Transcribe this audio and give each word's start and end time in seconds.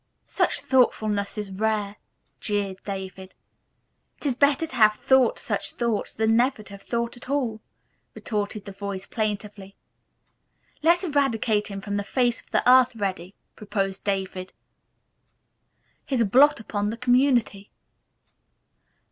"Such 0.25 0.61
thoughtfulness 0.61 1.37
is 1.37 1.51
rare," 1.51 1.97
jeered 2.39 2.81
David. 2.83 3.35
"'Tis 4.19 4.33
better 4.33 4.65
to 4.65 4.75
have 4.75 4.95
thought 4.95 5.37
such 5.37 5.73
thoughts, 5.73 6.15
than 6.15 6.35
never 6.35 6.63
to 6.63 6.73
have 6.73 6.81
thought 6.81 7.15
at 7.17 7.29
all," 7.29 7.61
retorted 8.15 8.65
the 8.65 8.71
voice 8.71 9.05
plaintively. 9.05 9.75
"Let's 10.81 11.03
eradicate 11.03 11.67
him 11.67 11.81
from 11.81 11.97
the 11.97 12.03
face 12.03 12.41
of 12.41 12.49
the 12.49 12.67
earth, 12.67 12.95
Reddy," 12.95 13.35
proposed 13.55 14.03
David. 14.03 14.53
"He's 16.07 16.21
a 16.21 16.25
blot 16.25 16.59
upon 16.59 16.89
the 16.89 16.97
community." 16.97 17.69